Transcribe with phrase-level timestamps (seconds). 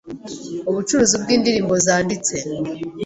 [0.69, 2.35] ubucuruzi bw’indirimbo zanditse